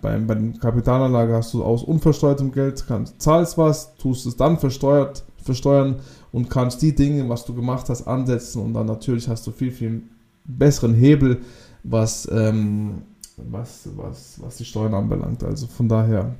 bei, 0.00 0.16
der 0.16 0.36
Kapitalanlage 0.60 1.34
hast 1.34 1.54
du 1.54 1.64
aus 1.64 1.82
unversteuertem 1.82 2.52
Geld, 2.52 2.84
kannst, 2.86 3.20
zahlst 3.20 3.58
was, 3.58 3.96
tust 3.96 4.26
es 4.26 4.36
dann 4.36 4.58
versteuert, 4.58 5.24
versteuern 5.42 5.96
und 6.30 6.50
kannst 6.50 6.82
die 6.82 6.94
Dinge, 6.94 7.28
was 7.28 7.44
du 7.44 7.54
gemacht 7.54 7.88
hast, 7.88 8.06
ansetzen 8.06 8.62
und 8.62 8.74
dann 8.74 8.86
natürlich 8.86 9.26
hast 9.26 9.44
du 9.46 9.50
viel, 9.50 9.72
viel 9.72 10.02
besseren 10.44 10.94
Hebel, 10.94 11.40
was, 11.82 12.28
ähm, 12.30 13.02
was, 13.36 13.88
was, 13.96 14.36
was 14.40 14.56
die 14.56 14.64
Steuern 14.64 14.94
anbelangt. 14.94 15.42
Also 15.42 15.66
von 15.66 15.88
daher, 15.88 16.34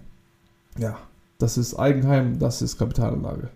ja, 0.78 0.96
das 1.38 1.58
ist 1.58 1.74
Eigenheim, 1.74 2.38
das 2.38 2.62
ist 2.62 2.78
Kapitalanlage. 2.78 3.48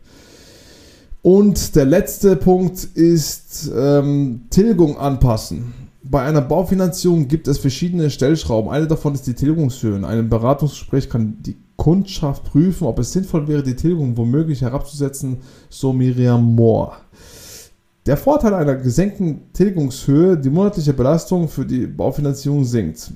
Und 1.23 1.75
der 1.75 1.87
letzte 1.87 2.37
Punkt 2.37 2.85
ist 2.85 3.71
ähm, 3.77 4.43
Tilgung 4.51 4.97
anpassen. 4.97 5.75
Bei 6.03 6.23
einer 6.23 6.41
Baufinanzierung 6.41 7.27
gibt 7.27 7.49
es 7.49 7.59
verschiedene 7.59 8.11
Stellschrauben. 8.11 8.71
Eine 8.71 8.87
davon 8.87 9.15
ist 9.15 9.27
die 9.27 9.35
Tilgungshöhe. 9.35 9.97
In 9.97 10.05
einem 10.05 10.29
Beratungsgespräch 10.29 11.11
kann 11.11 11.39
die 11.43 11.57
Kundschaft 11.77 12.45
prüfen, 12.45 12.87
ob 12.87 13.01
es 13.01 13.13
sinnvoll 13.13 13.49
wäre, 13.49 13.65
die 13.65 13.75
Tilgung 13.75 14.17
womöglich 14.17 14.63
herabzusetzen, 14.63 15.39
so 15.69 15.93
Miriam 15.93 16.55
Moore. 16.55 16.93
Der 18.07 18.17
Vorteil 18.17 18.55
einer 18.55 18.77
gesenkten 18.77 19.53
Tilgungshöhe, 19.53 20.39
die 20.39 20.49
monatliche 20.49 20.93
Belastung 20.93 21.49
für 21.49 21.67
die 21.67 21.89
Baufinanzierung 21.89 22.65
sinkt. 22.65 23.13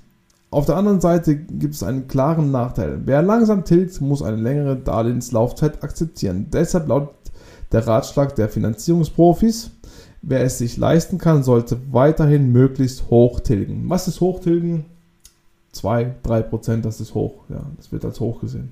Auf 0.50 0.66
der 0.66 0.76
anderen 0.76 1.00
Seite 1.00 1.36
gibt 1.36 1.74
es 1.74 1.84
einen 1.84 2.08
klaren 2.08 2.50
Nachteil. 2.50 3.00
Wer 3.04 3.22
langsam 3.22 3.64
tilgt, 3.64 4.00
muss 4.00 4.20
eine 4.20 4.36
längere 4.36 4.74
Darlehenslaufzeit 4.74 5.84
akzeptieren. 5.84 6.48
Deshalb 6.52 6.88
lautet 6.88 7.14
der 7.70 7.86
Ratschlag 7.86 8.34
der 8.34 8.48
Finanzierungsprofis, 8.48 9.70
wer 10.22 10.42
es 10.42 10.58
sich 10.58 10.76
leisten 10.76 11.18
kann, 11.18 11.44
sollte 11.44 11.78
weiterhin 11.92 12.50
möglichst 12.50 13.10
hoch 13.10 13.38
tilgen. 13.38 13.84
Was 13.86 14.08
ist 14.08 14.20
hochtilgen? 14.20 14.86
2, 15.70 16.16
3% 16.24 16.80
das 16.80 17.00
ist 17.00 17.14
hoch. 17.14 17.44
Ja, 17.48 17.64
das 17.76 17.92
wird 17.92 18.04
als 18.04 18.18
hoch 18.18 18.40
gesehen. 18.40 18.70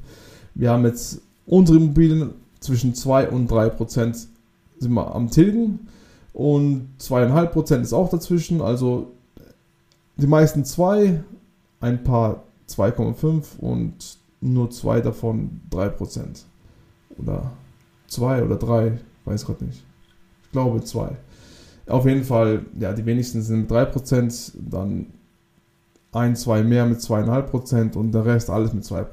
Wir 0.57 0.73
haben 0.73 0.85
jetzt 0.85 1.21
unsere 1.47 1.79
Immobilien 1.79 2.31
zwischen 2.59 2.93
2 2.93 3.31
und 3.31 3.49
3 3.49 3.71
sind 3.87 4.27
wir 4.81 5.15
am 5.15 5.31
Tilgen 5.31 5.87
und 6.39 6.91
2,5% 7.01 7.81
ist 7.81 7.93
auch 7.93 8.09
dazwischen. 8.09 8.61
Also 8.61 9.11
die 10.19 10.29
meisten 10.29 10.65
2, 10.65 11.25
ein 11.81 12.05
paar 12.05 12.45
2,5 12.69 13.59
und 13.59 14.19
nur 14.41 14.71
zwei 14.71 15.01
davon 15.01 15.63
3%. 15.73 16.45
Oder 17.19 17.51
zwei 18.07 18.45
oder 18.45 18.55
drei, 18.55 19.01
weiß 19.25 19.47
gerade 19.47 19.65
nicht. 19.65 19.85
Ich 20.45 20.53
glaube 20.53 20.81
zwei. 20.85 21.17
Auf 21.89 22.07
jeden 22.07 22.23
Fall, 22.23 22.67
ja, 22.79 22.93
die 22.93 23.05
wenigsten 23.05 23.43
sind 23.43 23.63
mit 23.63 23.73
3%, 23.73 24.53
dann 24.71 25.07
ein, 26.13 26.37
zwei 26.37 26.63
mehr 26.63 26.87
mit 26.87 27.01
2,5% 27.01 27.97
und 27.97 28.13
der 28.13 28.25
Rest 28.25 28.49
alles 28.49 28.73
mit 28.73 28.85
2%. 28.85 29.07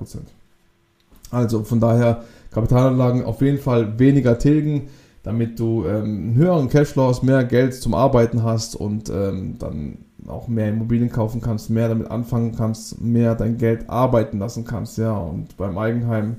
Also 1.32 1.64
von 1.64 1.80
daher 1.80 2.24
Kapitalanlagen 2.52 3.24
auf 3.24 3.42
jeden 3.42 3.58
Fall 3.58 3.98
weniger 3.98 4.38
tilgen, 4.38 4.90
damit 5.26 5.60
du 5.60 5.86
ähm, 5.86 6.04
einen 6.04 6.36
höheren 6.36 6.70
Cashflow 6.70 7.08
hast, 7.08 7.24
mehr 7.24 7.44
Geld 7.44 7.74
zum 7.74 7.96
Arbeiten 7.96 8.44
hast 8.44 8.76
und 8.76 9.10
ähm, 9.10 9.56
dann 9.58 9.98
auch 10.28 10.48
mehr 10.48 10.70
Immobilien 10.70 11.10
kaufen 11.10 11.42
kannst, 11.42 11.72
mehr 11.72 11.90
damit 11.90 12.12
anfangen 12.12 12.56
kannst, 12.56 13.02
mehr 13.02 13.34
dein 13.34 13.58
Geld 13.58 13.90
arbeiten 13.90 14.38
lassen 14.38 14.66
kannst, 14.66 15.00
ja. 15.00 15.18
Und 15.18 15.58
beim 15.58 15.80
Eigenheim, 15.80 16.38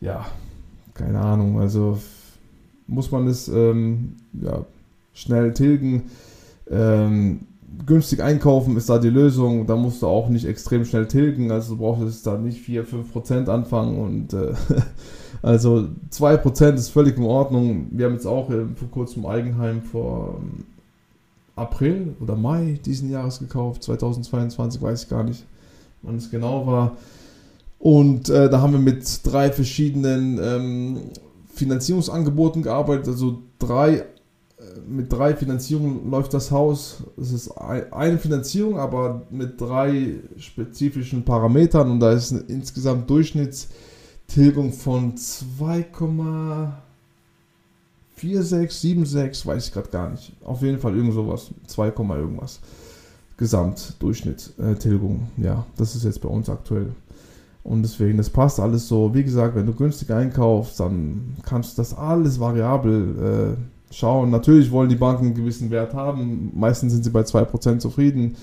ja, 0.00 0.26
keine 0.94 1.20
Ahnung, 1.20 1.60
also 1.60 1.98
muss 2.88 3.12
man 3.12 3.28
es 3.28 3.46
ähm, 3.46 4.16
ja, 4.32 4.64
schnell 5.12 5.54
tilgen. 5.54 6.10
Ähm, 6.68 7.46
günstig 7.86 8.20
einkaufen 8.20 8.76
ist 8.76 8.90
da 8.90 8.98
die 8.98 9.10
Lösung. 9.10 9.66
Da 9.66 9.76
musst 9.76 10.02
du 10.02 10.08
auch 10.08 10.28
nicht 10.28 10.44
extrem 10.44 10.84
schnell 10.84 11.06
tilgen. 11.06 11.52
Also 11.52 11.74
du 11.74 11.80
brauchst 11.80 12.02
jetzt 12.02 12.26
da 12.26 12.36
nicht 12.36 12.66
4-5% 12.66 13.48
anfangen. 13.48 13.98
Und 13.98 14.32
äh, 14.32 14.54
also 15.42 15.88
2% 16.10 16.74
ist 16.74 16.90
völlig 16.90 17.16
in 17.16 17.24
Ordnung. 17.24 17.88
Wir 17.90 18.06
haben 18.06 18.14
jetzt 18.14 18.26
auch 18.26 18.50
äh, 18.50 18.66
vor 18.74 18.88
kurzem 18.90 19.26
Eigenheim 19.26 19.82
vor 19.82 20.38
ähm, 20.40 20.64
April 21.58 22.14
oder 22.20 22.36
Mai 22.36 22.78
diesen 22.84 23.10
Jahres 23.10 23.38
gekauft, 23.38 23.82
2022, 23.82 24.80
weiß 24.80 25.04
ich 25.04 25.08
gar 25.08 25.24
nicht, 25.24 25.44
wann 26.02 26.16
es 26.16 26.30
genau 26.30 26.66
war. 26.66 26.96
Und 27.78 28.28
äh, 28.28 28.48
da 28.50 28.60
haben 28.60 28.72
wir 28.72 28.80
mit 28.80 29.20
drei 29.24 29.52
verschiedenen 29.52 30.38
ähm, 30.42 31.00
Finanzierungsangeboten 31.54 32.62
gearbeitet, 32.62 33.08
also 33.08 33.38
drei, 33.58 33.98
äh, 33.98 34.04
mit 34.88 35.12
drei 35.12 35.36
Finanzierungen 35.36 36.10
läuft 36.10 36.34
das 36.34 36.50
Haus. 36.50 37.04
Es 37.20 37.32
ist 37.32 37.50
eine 37.50 38.18
Finanzierung, 38.18 38.78
aber 38.78 39.22
mit 39.30 39.60
drei 39.60 40.14
spezifischen 40.38 41.24
Parametern 41.24 41.90
und 41.90 42.00
da 42.00 42.12
ist 42.12 42.32
eine 42.32 42.42
insgesamt 42.48 43.08
Durchschnittstilgung 44.28 44.72
von 44.72 45.16
2, 45.16 45.86
4, 48.16 48.42
6, 48.42 48.80
7, 48.80 49.06
6, 49.06 49.46
weiß 49.46 49.66
ich 49.66 49.72
gerade 49.72 49.88
gar 49.88 50.10
nicht. 50.10 50.32
Auf 50.44 50.62
jeden 50.62 50.78
Fall 50.78 50.94
irgend 50.94 51.14
sowas. 51.14 51.50
2, 51.66 51.86
irgendwas. 51.86 52.60
Gesamtdurchschnitt, 53.38 54.52
äh, 54.58 54.74
Tilgung. 54.74 55.28
Ja, 55.38 55.64
das 55.76 55.94
ist 55.96 56.04
jetzt 56.04 56.20
bei 56.20 56.28
uns 56.28 56.48
aktuell. 56.50 56.92
Und 57.64 57.82
deswegen, 57.82 58.18
das 58.18 58.30
passt 58.30 58.60
alles 58.60 58.88
so. 58.88 59.14
Wie 59.14 59.24
gesagt, 59.24 59.54
wenn 59.54 59.66
du 59.66 59.72
günstig 59.72 60.10
einkaufst, 60.10 60.78
dann 60.80 61.36
kannst 61.44 61.76
du 61.78 61.82
das 61.82 61.96
alles 61.96 62.38
variabel 62.38 63.56
äh, 63.56 63.94
schauen. 63.94 64.30
Natürlich 64.30 64.70
wollen 64.70 64.88
die 64.88 64.96
Banken 64.96 65.26
einen 65.26 65.34
gewissen 65.34 65.70
Wert 65.70 65.94
haben. 65.94 66.52
Meistens 66.54 66.92
sind 66.92 67.04
sie 67.04 67.10
bei 67.10 67.22
2% 67.22 67.78
zufrieden. 67.78 68.36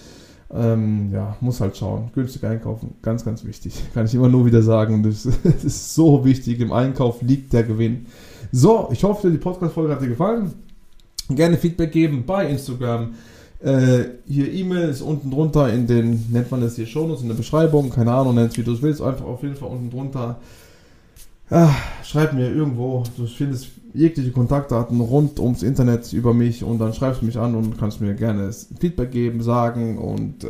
Ähm, 0.53 1.11
ja, 1.11 1.35
muss 1.41 1.59
halt 1.59 1.75
schauen. 1.75 2.09
Günstig 2.13 2.43
einkaufen, 2.43 2.95
ganz, 3.01 3.25
ganz 3.25 3.43
wichtig. 3.43 3.83
Kann 3.93 4.05
ich 4.05 4.13
immer 4.13 4.29
nur 4.29 4.45
wieder 4.45 4.61
sagen. 4.61 5.03
Das, 5.03 5.25
ist 5.63 5.95
so 5.95 6.23
wichtig. 6.23 6.59
Im 6.59 6.71
Einkauf 6.71 7.21
liegt 7.21 7.53
der 7.53 7.63
Gewinn. 7.63 8.05
So, 8.51 8.89
ich 8.91 9.03
hoffe, 9.03 9.31
die 9.31 9.37
Podcast-Folge 9.37 9.93
hat 9.93 10.01
dir 10.01 10.09
gefallen. 10.09 10.53
Gerne 11.29 11.57
Feedback 11.57 11.91
geben 11.91 12.23
bei 12.25 12.47
Instagram. 12.47 13.15
Äh, 13.59 14.09
hier 14.27 14.51
E-Mail 14.51 14.89
ist 14.89 15.01
unten 15.01 15.31
drunter 15.31 15.73
in 15.73 15.87
den, 15.87 16.31
nennt 16.31 16.51
man 16.51 16.61
das 16.61 16.75
hier 16.75 16.85
Shownotes 16.85 17.23
in 17.23 17.29
der 17.29 17.35
Beschreibung, 17.35 17.89
keine 17.89 18.11
Ahnung, 18.13 18.35
nennt 18.35 18.51
es 18.51 18.57
wie 18.57 18.63
du 18.63 18.73
es 18.73 18.81
willst, 18.81 19.01
einfach 19.01 19.25
auf 19.25 19.41
jeden 19.41 19.55
Fall 19.55 19.69
unten 19.69 19.89
drunter. 19.89 20.39
Ach, 21.49 21.75
schreib 22.15 22.31
mir 22.31 22.49
irgendwo, 22.49 23.03
du 23.17 23.25
findest 23.25 23.67
jegliche 23.93 24.31
Kontaktdaten 24.31 25.01
rund 25.01 25.37
ums 25.37 25.63
Internet 25.63 26.13
über 26.13 26.33
mich 26.33 26.63
und 26.63 26.79
dann 26.79 26.93
schreibst 26.93 27.21
du 27.21 27.25
mich 27.25 27.37
an 27.37 27.55
und 27.55 27.77
kannst 27.77 27.99
mir 27.99 28.13
gerne 28.13 28.53
Feedback 28.79 29.11
geben, 29.11 29.43
sagen 29.43 29.97
und 29.97 30.45
äh, 30.45 30.47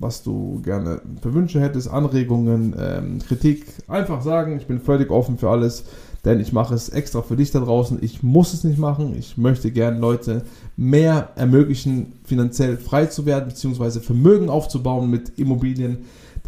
was 0.00 0.22
du 0.22 0.62
gerne 0.62 1.02
für 1.20 1.34
Wünsche 1.34 1.60
hättest, 1.60 1.90
Anregungen, 1.90 2.74
ähm, 2.78 3.18
Kritik. 3.18 3.66
Einfach 3.86 4.22
sagen, 4.22 4.56
ich 4.56 4.66
bin 4.66 4.80
völlig 4.80 5.10
offen 5.10 5.36
für 5.36 5.50
alles, 5.50 5.84
denn 6.24 6.40
ich 6.40 6.54
mache 6.54 6.74
es 6.74 6.88
extra 6.88 7.20
für 7.20 7.36
dich 7.36 7.50
da 7.50 7.60
draußen. 7.60 7.98
Ich 8.00 8.22
muss 8.22 8.54
es 8.54 8.64
nicht 8.64 8.78
machen. 8.78 9.14
Ich 9.18 9.36
möchte 9.36 9.70
gerne 9.70 9.98
Leute 9.98 10.42
mehr 10.74 11.32
ermöglichen, 11.36 12.14
finanziell 12.24 12.78
frei 12.78 13.04
zu 13.04 13.26
werden, 13.26 13.48
beziehungsweise 13.48 14.00
Vermögen 14.00 14.48
aufzubauen 14.48 15.10
mit 15.10 15.38
Immobilien 15.38 15.98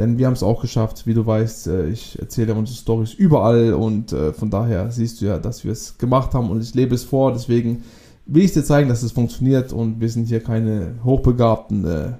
denn 0.01 0.17
wir 0.17 0.27
haben 0.27 0.33
es 0.33 0.43
auch 0.43 0.63
geschafft, 0.63 1.07
wie 1.07 1.13
du 1.13 1.27
weißt. 1.27 1.67
Äh, 1.67 1.89
ich 1.89 2.19
erzähle 2.19 2.55
unsere 2.55 2.77
Stories 2.77 3.13
überall 3.13 3.75
und 3.75 4.13
äh, 4.13 4.33
von 4.33 4.51
daher 4.51 4.91
siehst 4.91 5.21
du 5.21 5.27
ja, 5.27 5.39
dass 5.39 5.63
wir 5.63 5.73
es 5.73 5.99
gemacht 5.99 6.33
haben 6.33 6.51
und 6.51 6.63
ich 6.63 6.75
lebe 6.75 6.95
es 6.95 7.05
vor. 7.05 7.33
Deswegen 7.33 7.85
will 8.25 8.45
ich 8.45 8.53
dir 8.53 8.65
zeigen, 8.65 8.89
dass 8.89 9.03
es 9.03 9.13
funktioniert 9.13 9.73
und 9.75 10.01
wir 10.01 10.09
sind 10.09 10.27
hier 10.27 10.43
keine 10.43 10.95
Hochbegabten. 11.05 11.85
Äh, 11.85 12.13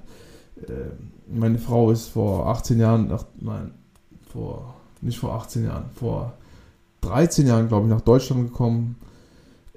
meine 1.27 1.57
Frau 1.57 1.89
ist 1.89 2.09
vor 2.09 2.47
18 2.47 2.79
Jahren, 2.79 3.09
ach, 3.11 3.25
nein, 3.39 3.71
vor, 4.31 4.75
nicht 5.01 5.17
vor 5.17 5.33
18 5.33 5.65
Jahren, 5.65 5.85
vor 5.95 6.33
13 7.01 7.47
Jahren, 7.47 7.67
glaube 7.67 7.87
ich, 7.87 7.89
nach 7.89 8.01
Deutschland 8.01 8.51
gekommen. 8.51 8.97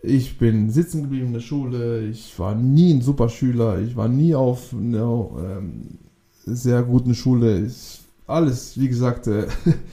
Ich 0.02 0.36
bin 0.36 0.68
sitzen 0.68 1.04
geblieben 1.04 1.28
in 1.28 1.32
der 1.32 1.40
Schule. 1.40 2.06
Ich 2.06 2.38
war 2.38 2.54
nie 2.54 2.92
ein 2.92 3.00
Superschüler. 3.00 3.78
Ich 3.78 3.96
war 3.96 4.08
nie 4.08 4.34
auf 4.34 4.74
no, 4.74 5.38
ähm, 5.42 5.98
sehr 6.46 6.82
guten 6.82 7.14
Schule. 7.14 7.66
Ich, 7.66 8.00
alles, 8.26 8.78
wie 8.78 8.88
gesagt, 8.88 9.26
äh, 9.26 9.46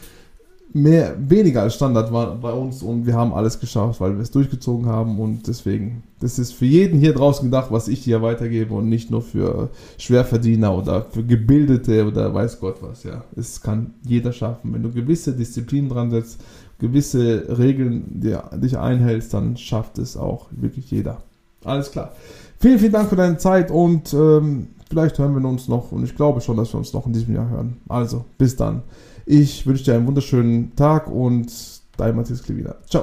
mehr, 0.74 1.16
weniger 1.18 1.64
als 1.64 1.76
Standard 1.76 2.12
war 2.14 2.36
bei 2.36 2.52
uns 2.52 2.82
und 2.82 3.06
wir 3.06 3.14
haben 3.14 3.34
alles 3.34 3.60
geschafft, 3.60 4.00
weil 4.00 4.16
wir 4.16 4.22
es 4.22 4.32
durchgezogen 4.32 4.86
haben 4.86 5.20
und 5.20 5.48
deswegen, 5.48 6.04
das 6.20 6.40
ist 6.40 6.54
für 6.54 6.66
jeden 6.66 7.00
hier 7.00 7.14
draußen 7.14 7.46
gedacht, 7.46 7.72
was 7.72 7.88
ich 7.88 8.04
hier 8.04 8.22
weitergebe 8.22 8.74
und 8.74 8.88
nicht 8.88 9.12
nur 9.12 9.22
für 9.22 9.70
Schwerverdiener 9.98 10.76
oder 10.76 11.04
für 11.04 11.24
Gebildete 11.24 12.08
oder 12.08 12.34
weiß 12.34 12.60
Gott 12.60 12.78
was, 12.82 13.04
ja. 13.04 13.24
Es 13.36 13.62
kann 13.62 13.94
jeder 14.04 14.32
schaffen. 14.32 14.74
Wenn 14.74 14.84
du 14.84 14.92
gewisse 14.92 15.34
Disziplinen 15.34 15.90
dran 15.90 16.12
setzt, 16.12 16.40
gewisse 16.80 17.58
Regeln 17.58 18.22
die, 18.22 18.36
dich 18.60 18.78
einhältst, 18.78 19.34
dann 19.34 19.58
schafft 19.58 19.98
es 19.98 20.16
auch 20.18 20.48
wirklich 20.52 20.90
jeder. 20.90 21.22
Alles 21.64 21.92
klar. 21.92 22.14
Vielen, 22.60 22.80
vielen 22.80 22.92
Dank 22.92 23.10
für 23.10 23.16
deine 23.16 23.38
Zeit 23.38 23.72
und 23.72 24.14
ähm, 24.14 24.68
Vielleicht 24.92 25.18
hören 25.20 25.42
wir 25.42 25.48
uns 25.48 25.70
noch 25.70 25.94
und 25.94 26.04
ich 26.04 26.18
glaube 26.18 26.42
schon, 26.42 26.58
dass 26.58 26.74
wir 26.74 26.78
uns 26.78 26.92
noch 26.92 27.06
in 27.06 27.14
diesem 27.14 27.34
Jahr 27.34 27.50
hören. 27.50 27.78
Also, 27.88 28.26
bis 28.38 28.58
dann. 28.58 28.84
Ich 29.26 29.66
wünsche 29.66 29.86
dir 29.86 29.96
einen 29.96 30.06
wunderschönen 30.06 30.76
Tag 30.76 31.08
und 31.08 31.50
dein 31.96 32.14
Matthias 32.14 32.44
Klevina. 32.44 32.76
Ciao. 32.90 33.00